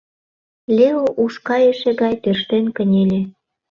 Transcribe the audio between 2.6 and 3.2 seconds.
кынеле.